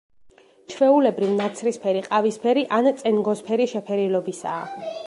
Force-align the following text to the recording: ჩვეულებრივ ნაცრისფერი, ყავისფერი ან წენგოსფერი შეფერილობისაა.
ჩვეულებრივ 0.73 1.35
ნაცრისფერი, 1.41 2.01
ყავისფერი 2.09 2.65
ან 2.79 2.91
წენგოსფერი 3.03 3.71
შეფერილობისაა. 3.77 4.69